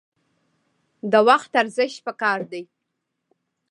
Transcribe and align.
د 1.11 1.13
وخت 1.27 1.51
ارزښت 1.61 1.97
پکار 2.05 2.39
دی 2.51 2.63